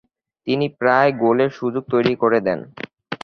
তিনি 0.47 0.65
প্রায়ই 0.79 1.11
গোলের 1.21 1.51
সুযোগ 1.51 1.83
তৈরি 1.93 2.13
করে 2.15 2.39
দেন। 2.47 2.59